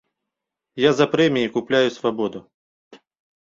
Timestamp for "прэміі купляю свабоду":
1.13-2.39